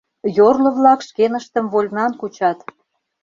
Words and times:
Йорло-влак 0.37 0.99
шкеныштым 1.07 1.65
вольнан 1.73 2.11
кучат. 2.19 2.59